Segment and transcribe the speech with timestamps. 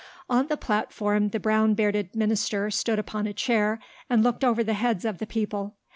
[0.27, 4.73] On the platform the brown bearded minister stood upon a chair and looked over the
[4.73, 5.75] heads of the people.